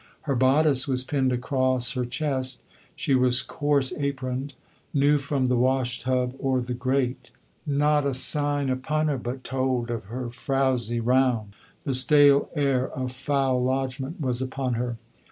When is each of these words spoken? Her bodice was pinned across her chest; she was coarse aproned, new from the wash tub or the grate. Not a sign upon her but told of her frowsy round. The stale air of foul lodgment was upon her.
Her 0.21 0.35
bodice 0.35 0.87
was 0.87 1.03
pinned 1.03 1.31
across 1.31 1.91
her 1.91 2.05
chest; 2.05 2.63
she 2.95 3.13
was 3.13 3.43
coarse 3.43 3.91
aproned, 3.95 4.55
new 4.95 5.19
from 5.19 5.45
the 5.45 5.55
wash 5.55 5.99
tub 6.01 6.33
or 6.39 6.59
the 6.59 6.73
grate. 6.73 7.29
Not 7.67 8.07
a 8.07 8.15
sign 8.15 8.71
upon 8.71 9.09
her 9.09 9.19
but 9.19 9.43
told 9.43 9.91
of 9.91 10.05
her 10.05 10.31
frowsy 10.31 10.99
round. 10.99 11.53
The 11.83 11.93
stale 11.93 12.49
air 12.55 12.89
of 12.89 13.11
foul 13.11 13.63
lodgment 13.63 14.19
was 14.19 14.41
upon 14.41 14.73
her. 14.73 14.97